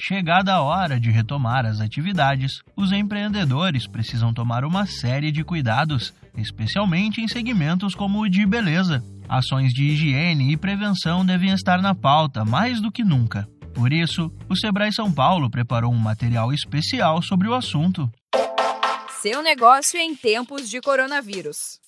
[0.00, 6.14] chegada a hora de retomar as atividades, os empreendedores precisam tomar uma série de cuidados,
[6.36, 9.04] especialmente em segmentos como o de beleza.
[9.28, 13.46] Ações de higiene e prevenção devem estar na pauta mais do que nunca.
[13.74, 18.10] Por isso, o Sebrae São Paulo preparou um material especial sobre o assunto.
[19.20, 21.78] Seu negócio em tempos de coronavírus.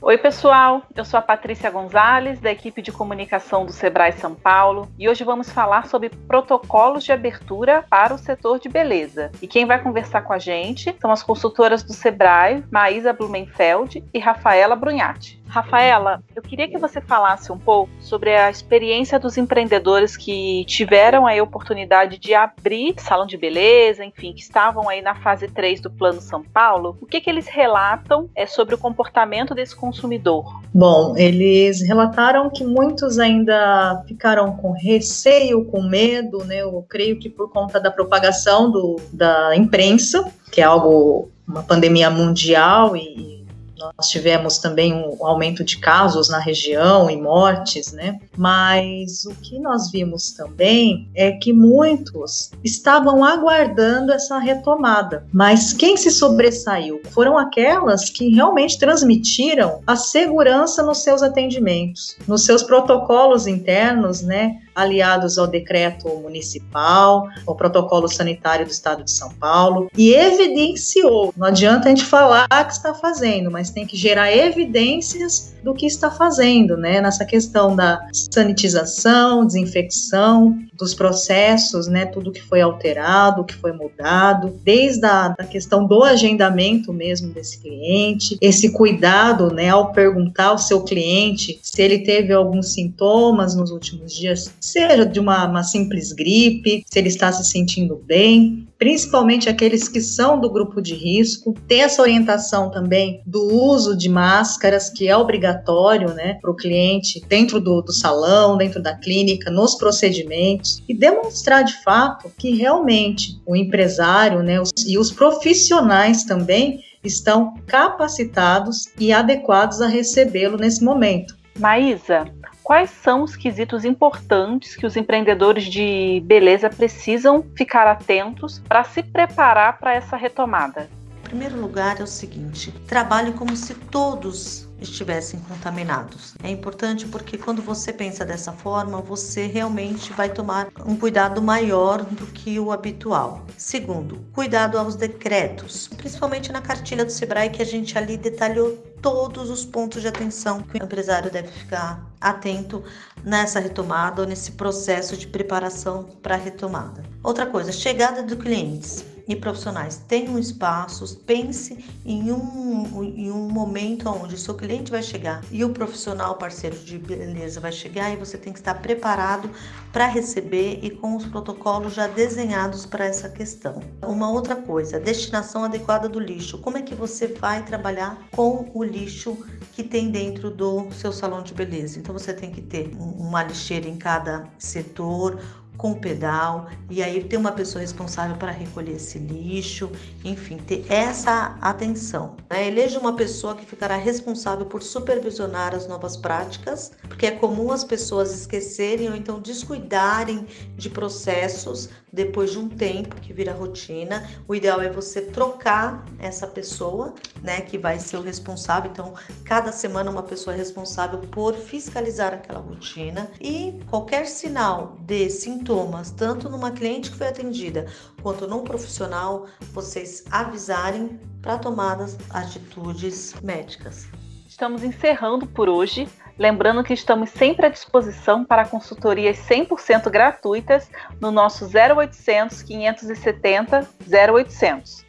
[0.00, 0.84] Oi, pessoal.
[0.94, 5.24] Eu sou a Patrícia Gonzalez, da equipe de comunicação do Sebrae São Paulo, e hoje
[5.24, 9.32] vamos falar sobre protocolos de abertura para o setor de beleza.
[9.42, 14.20] E quem vai conversar com a gente são as consultoras do Sebrae, Maísa Blumenfeld e
[14.20, 15.37] Rafaela Brunhatti.
[15.48, 21.26] Rafaela, eu queria que você falasse um pouco sobre a experiência dos empreendedores que tiveram
[21.26, 25.90] a oportunidade de abrir salão de beleza, enfim, que estavam aí na fase 3 do
[25.90, 26.96] Plano São Paulo.
[27.00, 30.60] O que, que eles relatam é sobre o comportamento desse consumidor?
[30.72, 36.60] Bom, eles relataram que muitos ainda ficaram com receio, com medo, né?
[36.60, 42.10] Eu creio que por conta da propagação do, da imprensa, que é algo, uma pandemia
[42.10, 43.37] mundial e
[43.78, 48.18] nós tivemos também um aumento de casos na região e mortes, né?
[48.36, 55.24] Mas o que nós vimos também é que muitos estavam aguardando essa retomada.
[55.32, 62.44] Mas quem se sobressaiu foram aquelas que realmente transmitiram a segurança nos seus atendimentos, nos
[62.44, 64.60] seus protocolos internos, né?
[64.78, 71.34] Aliados ao decreto municipal, ao protocolo sanitário do Estado de São Paulo, e evidenciou.
[71.36, 75.86] Não adianta a gente falar que está fazendo, mas tem que gerar evidências do que
[75.86, 77.00] está fazendo, né?
[77.00, 82.06] Nessa questão da sanitização, desinfecção, dos processos, né?
[82.06, 87.60] Tudo que foi alterado, que foi mudado, desde a da questão do agendamento mesmo desse
[87.60, 89.68] cliente, esse cuidado, né?
[89.70, 95.18] Ao perguntar ao seu cliente se ele teve alguns sintomas nos últimos dias, seja de
[95.18, 100.50] uma, uma simples gripe, se ele está se sentindo bem, principalmente aqueles que são do
[100.50, 106.38] grupo de risco, ter essa orientação também do uso de máscaras, que é obrigatório né,
[106.40, 111.82] para o cliente dentro do, do salão, dentro da clínica, nos procedimentos, e demonstrar de
[111.82, 119.80] fato que realmente o empresário né, os, e os profissionais também estão capacitados e adequados
[119.80, 121.36] a recebê-lo nesse momento.
[121.58, 122.26] Maísa,
[122.68, 129.02] quais são os quesitos importantes que os empreendedores de beleza precisam ficar atentos para se
[129.02, 130.86] preparar para essa retomada?
[131.28, 136.34] Primeiro lugar, é o seguinte: trabalhe como se todos estivessem contaminados.
[136.42, 142.02] É importante porque quando você pensa dessa forma, você realmente vai tomar um cuidado maior
[142.02, 143.44] do que o habitual.
[143.58, 149.50] Segundo, cuidado aos decretos, principalmente na cartilha do Sebrae que a gente ali detalhou todos
[149.50, 152.82] os pontos de atenção que o empresário deve ficar atento
[153.22, 157.02] nessa retomada ou nesse processo de preparação para a retomada.
[157.22, 164.08] Outra coisa, chegada dos clientes e profissionais tenham espaços, pense em um, em um momento
[164.08, 168.16] onde o seu cliente vai chegar e o profissional parceiro de beleza vai chegar e
[168.16, 169.50] você tem que estar preparado
[169.92, 173.82] para receber e com os protocolos já desenhados para essa questão.
[174.02, 176.58] Uma outra coisa, destinação adequada do lixo.
[176.58, 179.36] Como é que você vai trabalhar com o lixo
[179.72, 181.98] que tem dentro do seu salão de beleza?
[181.98, 185.38] Então você tem que ter uma lixeira em cada setor,
[185.78, 189.90] com pedal, e aí ter uma pessoa responsável para recolher esse lixo,
[190.24, 192.36] enfim, ter essa atenção.
[192.50, 192.66] Né?
[192.66, 197.84] Eleja uma pessoa que ficará responsável por supervisionar as novas práticas, porque é comum as
[197.84, 200.46] pessoas esquecerem ou então descuidarem
[200.76, 204.28] de processos depois de um tempo que vira rotina.
[204.48, 208.90] O ideal é você trocar essa pessoa, né, que vai ser o responsável.
[208.90, 209.14] Então,
[209.44, 215.28] cada semana uma pessoa é responsável por fiscalizar aquela rotina e qualquer sinal de
[215.68, 217.86] sintomas, tanto numa cliente que foi atendida
[218.22, 224.08] quanto num profissional, vocês avisarem para tomadas atitudes médicas.
[224.48, 226.08] Estamos encerrando por hoje.
[226.38, 230.88] Lembrando que estamos sempre à disposição para consultorias 100% gratuitas
[231.20, 235.04] no nosso 0800 570 0800.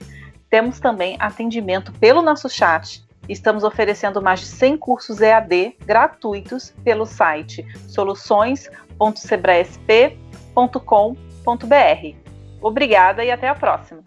[0.49, 3.07] Temos também atendimento pelo nosso chat.
[3.29, 7.65] Estamos oferecendo mais de 100 cursos EAD gratuitos pelo site
[10.53, 12.15] soluções.sebraesp.com.br.
[12.61, 14.03] Obrigada e até a próxima!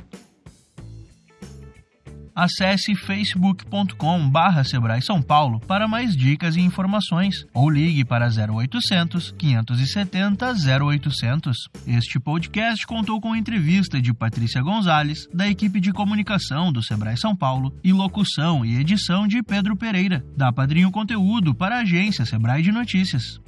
[2.34, 9.32] Acesse facebook.com barra Sebrae São Paulo para mais dicas e informações ou ligue para 0800
[9.32, 11.68] 570 0800.
[11.86, 17.36] Este podcast contou com entrevista de Patrícia Gonzalez, da equipe de comunicação do Sebrae São
[17.36, 22.62] Paulo, e locução e edição de Pedro Pereira, da Padrinho Conteúdo para a agência Sebrae
[22.62, 23.42] de Notícias.